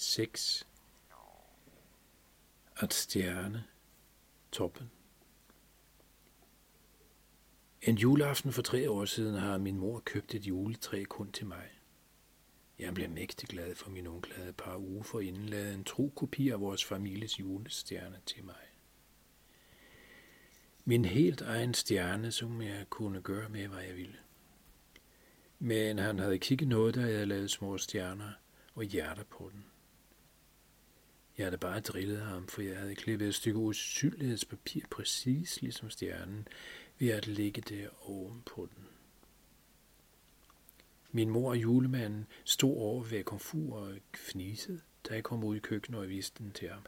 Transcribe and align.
6. 0.00 0.66
At 2.76 2.94
stjerne 2.94 3.64
toppen. 4.52 4.90
En 7.82 7.96
juleaften 7.98 8.52
for 8.52 8.62
tre 8.62 8.90
år 8.90 9.04
siden 9.04 9.34
har 9.34 9.58
min 9.58 9.76
mor 9.76 10.00
købt 10.00 10.34
et 10.34 10.46
juletræ 10.46 11.04
kun 11.04 11.32
til 11.32 11.46
mig. 11.46 11.68
Jeg 12.78 12.94
blev 12.94 13.10
mægtig 13.10 13.48
glad, 13.48 13.74
for 13.74 13.90
min 13.90 14.06
onkel 14.06 14.32
havde 14.32 14.48
et 14.48 14.56
par 14.56 14.76
uger 14.76 15.02
for 15.02 15.20
inden 15.20 15.46
lavet 15.46 15.74
en 15.74 15.84
tro 15.84 16.12
kopi 16.16 16.48
af 16.48 16.60
vores 16.60 16.84
families 16.84 17.40
julestjerne 17.40 18.20
til 18.26 18.44
mig. 18.44 18.72
Min 20.84 21.04
helt 21.04 21.40
egen 21.40 21.74
stjerne, 21.74 22.32
som 22.32 22.62
jeg 22.62 22.86
kunne 22.90 23.22
gøre 23.22 23.48
med, 23.48 23.68
hvad 23.68 23.82
jeg 23.82 23.96
ville. 23.96 24.18
Men 25.58 25.98
han 25.98 26.18
havde 26.18 26.38
kigget 26.38 26.68
noget, 26.68 26.94
da 26.94 27.00
jeg 27.00 27.08
havde 27.12 27.26
lavet 27.26 27.50
små 27.50 27.78
stjerner 27.78 28.32
og 28.74 28.82
hjerter 28.84 29.24
på 29.24 29.50
den. 29.52 29.64
Jeg 31.38 31.46
havde 31.46 31.58
bare 31.58 31.80
drillet 31.80 32.20
ham, 32.20 32.48
for 32.48 32.62
jeg 32.62 32.78
havde 32.78 32.94
klippet 32.94 33.28
et 33.28 33.34
stykke 33.34 33.58
usynlighedspapir 33.58 34.82
præcis 34.90 35.62
ligesom 35.62 35.90
stjernen, 35.90 36.48
ved 36.98 37.08
at 37.08 37.26
lægge 37.26 37.60
det 37.60 37.88
oven 38.00 38.42
på 38.46 38.68
den. 38.76 38.84
Min 41.12 41.30
mor 41.30 41.50
og 41.50 41.56
julemanden 41.56 42.26
stod 42.44 42.76
over 42.76 43.04
ved 43.04 43.24
komfur 43.24 43.76
og 43.76 43.94
fnisede, 44.14 44.80
da 45.08 45.14
jeg 45.14 45.24
kom 45.24 45.44
ud 45.44 45.56
i 45.56 45.58
køkkenet 45.58 46.00
og 46.00 46.08
viste 46.08 46.42
den 46.42 46.52
til 46.52 46.68
ham. 46.68 46.82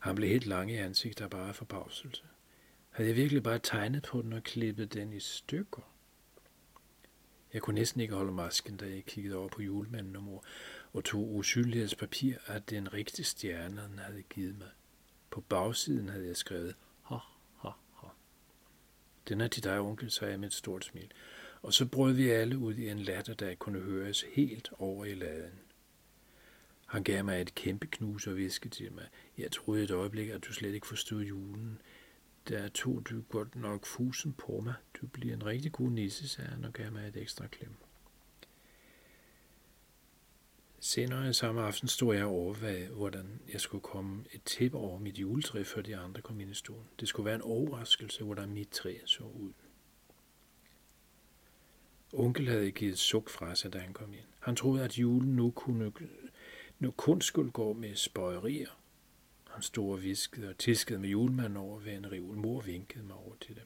Han 0.00 0.14
blev 0.14 0.28
helt 0.28 0.46
lang 0.46 0.70
i 0.70 0.74
ansigtet 0.74 1.24
og 1.24 1.30
bare 1.30 1.54
forbavselse. 1.54 2.22
Havde 2.90 3.08
jeg 3.08 3.16
virkelig 3.16 3.42
bare 3.42 3.58
tegnet 3.58 4.02
på 4.02 4.22
den 4.22 4.32
og 4.32 4.42
klippet 4.42 4.94
den 4.94 5.12
i 5.12 5.20
stykker? 5.20 5.95
Jeg 7.56 7.62
kunne 7.62 7.74
næsten 7.74 8.00
ikke 8.00 8.14
holde 8.14 8.32
masken, 8.32 8.76
da 8.76 8.84
jeg 8.88 9.04
kiggede 9.04 9.36
over 9.36 9.48
på 9.48 9.62
julemanden 9.62 10.16
og 10.16 10.22
mor, 10.22 10.44
og 10.92 11.04
tog 11.04 11.34
usynlighedspapir 11.34 12.36
af 12.46 12.62
den 12.62 12.94
rigtige 12.94 13.24
stjerne, 13.24 13.80
han 13.80 13.98
havde 13.98 14.22
givet 14.22 14.58
mig. 14.58 14.68
På 15.30 15.40
bagsiden 15.40 16.08
havde 16.08 16.26
jeg 16.26 16.36
skrevet, 16.36 16.74
ha, 17.02 17.16
ha, 17.58 17.68
ha. 17.94 18.08
Den 19.28 19.40
er 19.40 19.48
til 19.48 19.64
dig, 19.64 19.80
onkel, 19.80 20.10
sagde 20.10 20.30
jeg 20.30 20.40
med 20.40 20.48
et 20.48 20.54
stort 20.54 20.84
smil. 20.84 21.12
Og 21.62 21.72
så 21.72 21.86
brød 21.86 22.12
vi 22.12 22.30
alle 22.30 22.58
ud 22.58 22.74
i 22.74 22.88
en 22.88 22.98
latter, 22.98 23.34
der 23.34 23.54
kunne 23.54 23.80
høres 23.80 24.24
helt 24.32 24.70
over 24.78 25.04
i 25.04 25.14
laden. 25.14 25.58
Han 26.86 27.04
gav 27.04 27.24
mig 27.24 27.40
et 27.40 27.54
kæmpe 27.54 27.86
knus 27.86 28.26
og 28.26 28.36
viskede 28.36 28.74
til 28.74 28.92
mig. 28.92 29.08
Jeg 29.38 29.52
troede 29.52 29.84
et 29.84 29.90
øjeblik, 29.90 30.28
at 30.28 30.44
du 30.44 30.52
slet 30.52 30.74
ikke 30.74 30.86
forstod 30.86 31.22
julen. 31.22 31.78
Der 32.48 32.68
tog 32.68 33.02
du 33.10 33.22
godt 33.28 33.56
nok 33.56 33.86
fusen 33.86 34.32
på 34.32 34.60
mig. 34.64 34.74
Du 35.00 35.06
bliver 35.06 35.34
en 35.34 35.46
rigtig 35.46 35.72
god 35.72 35.90
nisse, 35.90 36.28
sagde 36.28 36.50
han 36.50 36.64
og 36.64 36.72
gav 36.72 36.92
mig 36.92 37.08
et 37.08 37.16
ekstra 37.16 37.46
klem. 37.46 37.74
Senere 40.80 41.34
samme 41.34 41.62
aften 41.62 41.88
stod 41.88 42.14
jeg 42.14 42.24
over, 42.24 42.54
hvad, 42.54 42.78
hvordan 42.78 43.40
jeg 43.52 43.60
skulle 43.60 43.82
komme 43.82 44.24
et 44.32 44.42
tip 44.44 44.74
over 44.74 44.98
mit 44.98 45.18
juletræ, 45.18 45.62
før 45.62 45.82
de 45.82 45.96
andre 45.96 46.22
kom 46.22 46.40
ind 46.40 46.50
i 46.50 46.54
stuen. 46.54 46.88
Det 47.00 47.08
skulle 47.08 47.24
være 47.24 47.34
en 47.34 47.42
overraskelse, 47.42 48.24
hvordan 48.24 48.50
mit 48.50 48.68
træ 48.68 48.98
så 49.04 49.24
ud. 49.24 49.52
Onkel 52.12 52.48
havde 52.48 52.70
givet 52.70 52.98
suk 52.98 53.28
fra 53.28 53.54
sig, 53.54 53.72
da 53.72 53.78
han 53.78 53.92
kom 53.92 54.12
ind. 54.14 54.26
Han 54.40 54.56
troede, 54.56 54.84
at 54.84 54.98
julen 54.98 55.36
nu, 55.36 55.50
kunne, 55.50 55.92
nu 56.78 56.90
kun 56.90 57.20
skulle 57.20 57.50
gå 57.50 57.72
med 57.72 57.94
spøjerier. 57.94 58.70
Han 59.56 59.62
stod 59.62 59.92
og 59.92 60.02
viskede 60.02 60.48
og 60.48 60.58
tiskede 60.58 60.98
med 60.98 61.08
julemanden 61.08 61.56
over 61.56 61.78
ved 61.78 61.92
en 61.92 62.12
rivul. 62.12 62.36
Mor 62.36 62.60
vinkede 62.60 63.04
mig 63.04 63.16
over 63.16 63.34
til 63.40 63.56
dem. 63.56 63.64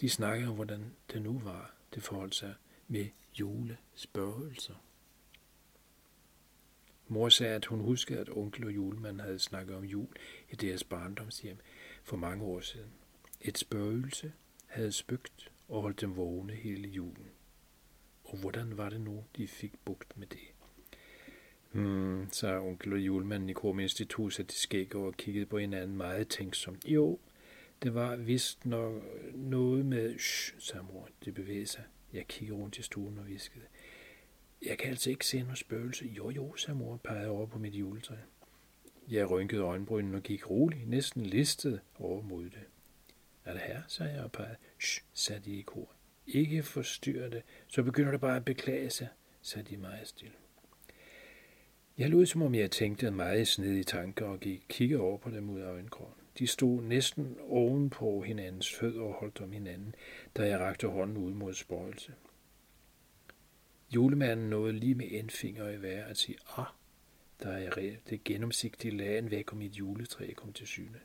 De 0.00 0.08
snakkede 0.08 0.48
om, 0.48 0.54
hvordan 0.54 0.96
det 1.12 1.22
nu 1.22 1.38
var, 1.38 1.74
det 1.94 2.02
forholdt 2.02 2.34
sig 2.34 2.54
med 2.88 3.06
julespørgelser. 3.40 4.74
Mor 7.08 7.28
sagde, 7.28 7.54
at 7.54 7.64
hun 7.64 7.80
huskede, 7.80 8.20
at 8.20 8.28
onkel 8.30 8.64
og 8.64 8.74
julemanden 8.74 9.20
havde 9.20 9.38
snakket 9.38 9.76
om 9.76 9.84
jul 9.84 10.16
i 10.50 10.56
deres 10.56 10.84
barndomshjem 10.84 11.58
for 12.02 12.16
mange 12.16 12.44
år 12.44 12.60
siden. 12.60 12.92
Et 13.40 13.58
spøgelse 13.58 14.32
havde 14.66 14.92
spøgt 14.92 15.52
og 15.68 15.82
holdt 15.82 16.00
dem 16.00 16.16
vågne 16.16 16.52
hele 16.52 16.88
julen. 16.88 17.30
Og 18.24 18.38
hvordan 18.38 18.76
var 18.76 18.90
det 18.90 19.00
nu, 19.00 19.24
de 19.36 19.48
fik 19.48 19.72
bugt 19.84 20.16
med 20.16 20.26
det? 20.26 20.51
Hmm, 21.72 22.28
sagde 22.32 22.58
onkel 22.58 22.92
og 22.92 22.98
julemanden 22.98 23.48
i 23.48 23.52
Krum 23.52 23.80
Institut, 23.80 24.40
at 24.40 24.50
de 24.50 24.54
skægge 24.54 24.98
og 24.98 25.16
kiggede 25.16 25.46
på 25.46 25.58
hinanden 25.58 25.96
meget 25.96 26.28
tænksomt. 26.28 26.84
Jo, 26.84 27.18
det 27.82 27.94
var 27.94 28.16
vist 28.16 28.66
nok 28.66 29.02
noget 29.34 29.86
med... 29.86 30.18
Shh, 30.18 30.54
sagde 30.58 30.86
mor, 30.92 31.08
det 31.24 31.34
bevægede 31.34 31.66
sig. 31.66 31.84
Jeg 32.12 32.26
kiggede 32.26 32.58
rundt 32.58 32.78
i 32.78 32.82
stuen 32.82 33.18
og 33.18 33.26
viskede. 33.28 33.64
Jeg 34.66 34.78
kan 34.78 34.90
altså 34.90 35.10
ikke 35.10 35.26
se 35.26 35.42
noget 35.42 35.58
spøgelse. 35.58 36.06
Jo, 36.06 36.30
jo, 36.30 36.56
sagde 36.56 36.78
mor 36.78 36.92
og 36.92 37.00
pegede 37.00 37.28
over 37.28 37.46
på 37.46 37.58
mit 37.58 37.74
juletræ. 37.74 38.14
Jeg 39.08 39.30
rynkede 39.30 39.62
øjenbrynen 39.62 40.14
og 40.14 40.22
gik 40.22 40.50
roligt, 40.50 40.88
næsten 40.88 41.26
listet 41.26 41.80
over 41.98 42.22
mod 42.22 42.44
det. 42.44 42.64
Er 43.44 43.52
det 43.52 43.62
her, 43.62 43.82
sagde 43.88 44.12
jeg 44.12 44.24
og 44.24 44.32
pegede. 44.32 44.56
Shh, 44.80 45.04
sagde 45.12 45.42
de 45.44 45.58
i 45.58 45.62
kor. 45.62 45.92
Ikke 46.26 46.62
forstyrre 46.62 47.30
det, 47.30 47.42
så 47.68 47.82
begynder 47.82 48.10
det 48.10 48.20
bare 48.20 48.36
at 48.36 48.44
beklage 48.44 48.90
sig, 48.90 49.08
sagde 49.42 49.70
de 49.70 49.76
meget 49.76 50.08
stille. 50.08 50.34
Jeg 52.02 52.10
lod 52.10 52.26
som 52.26 52.42
om 52.42 52.54
jeg 52.54 52.70
tænkte 52.70 53.10
meget 53.10 53.48
snedige 53.48 53.84
tanker 53.84 54.26
og 54.26 54.40
gik 54.40 54.64
kigge 54.68 54.98
over 54.98 55.18
på 55.18 55.30
dem 55.30 55.50
ud 55.50 55.60
af 55.60 55.66
øjenkrogen. 55.66 56.14
De 56.38 56.46
stod 56.46 56.82
næsten 56.82 57.36
oven 57.40 57.90
på 57.90 58.20
hinandens 58.20 58.74
fødder 58.74 59.02
og 59.02 59.12
holdt 59.12 59.40
om 59.40 59.52
hinanden, 59.52 59.94
da 60.36 60.46
jeg 60.46 60.60
rakte 60.60 60.88
hånden 60.88 61.16
ud 61.16 61.32
mod 61.32 61.54
spøjelse. 61.54 62.14
Julemanden 63.94 64.50
nåede 64.50 64.72
lige 64.72 64.94
med 64.94 65.06
en 65.10 65.30
finger 65.30 65.68
i 65.68 65.76
hver 65.76 66.04
at 66.04 66.16
sige, 66.16 66.38
ah, 66.56 66.66
der 67.42 67.50
er 67.50 67.96
det 68.10 68.24
gennemsigtige 68.24 68.96
lagen 68.96 69.30
væk, 69.30 69.52
og 69.52 69.58
mit 69.58 69.72
juletræ 69.72 70.32
kom 70.32 70.52
til 70.52 70.66
syne. 70.66 71.00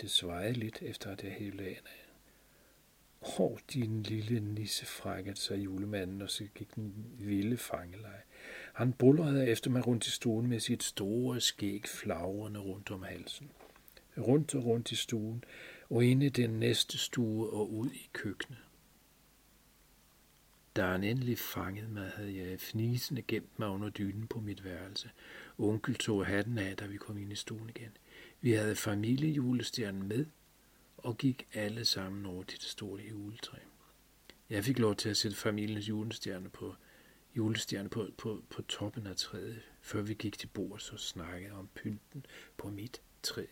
Det 0.00 0.10
svejede 0.10 0.52
lidt 0.52 0.82
efter, 0.82 1.10
at 1.10 1.24
jeg 1.24 1.32
hævde 1.32 1.56
lagen 1.56 1.86
af. 1.86 2.03
Åh, 3.38 3.58
din 3.72 4.02
lille 4.02 4.40
nisse, 4.40 4.86
frækkede 4.86 5.36
sig 5.36 5.58
julemanden, 5.64 6.22
og 6.22 6.30
så 6.30 6.44
gik 6.54 6.74
den 6.74 6.94
vilde 7.18 7.56
fangelej. 7.56 8.20
Han 8.72 8.92
bullerede 8.92 9.48
efter 9.48 9.70
mig 9.70 9.86
rundt 9.86 10.06
i 10.06 10.10
stuen 10.10 10.46
med 10.46 10.60
sit 10.60 10.82
store 10.82 11.40
skæg 11.40 11.84
flagrende 11.86 12.60
rundt 12.60 12.90
om 12.90 13.02
halsen. 13.02 13.50
Rundt 14.18 14.54
og 14.54 14.64
rundt 14.64 14.92
i 14.92 14.96
stuen, 14.96 15.44
og 15.90 16.04
ind 16.04 16.22
i 16.22 16.28
den 16.28 16.50
næste 16.50 16.98
stue 16.98 17.50
og 17.50 17.72
ud 17.72 17.90
i 17.90 18.08
køkkenet. 18.12 18.58
Da 20.76 20.86
han 20.86 21.04
endelig 21.04 21.38
fangede 21.38 21.88
mig, 21.88 22.10
havde 22.16 22.36
jeg 22.36 22.60
fnisende 22.60 23.22
gemt 23.22 23.58
mig 23.58 23.68
under 23.68 23.88
dynen 23.88 24.26
på 24.26 24.40
mit 24.40 24.64
værelse. 24.64 25.10
Onkel 25.58 25.94
tog 25.94 26.26
hatten 26.26 26.58
af, 26.58 26.76
da 26.76 26.86
vi 26.86 26.96
kom 26.96 27.18
ind 27.18 27.32
i 27.32 27.36
stuen 27.36 27.68
igen. 27.68 27.96
Vi 28.40 28.52
havde 28.52 28.76
familiejulestjernen 28.76 30.08
med, 30.08 30.26
og 31.04 31.18
gik 31.18 31.46
alle 31.54 31.84
sammen 31.84 32.26
over 32.26 32.42
til 32.42 32.58
det 32.60 32.68
store 32.68 33.02
juletræ. 33.02 33.58
Jeg 34.50 34.64
fik 34.64 34.78
lov 34.78 34.96
til 34.96 35.08
at 35.08 35.16
sætte 35.16 35.36
familiens 35.36 35.88
julestjerne 35.88 36.50
på, 36.50 36.74
julestjerne 37.36 37.88
på, 37.88 38.08
på, 38.18 38.42
på 38.50 38.62
toppen 38.62 39.06
af 39.06 39.16
træet, 39.16 39.62
før 39.80 40.02
vi 40.02 40.14
gik 40.14 40.38
til 40.38 40.46
bordet 40.46 40.90
og 40.92 41.00
snakkede 41.00 41.52
om 41.52 41.68
pynten 41.74 42.26
på 42.56 42.70
mit 42.70 43.02
træ. 43.22 43.44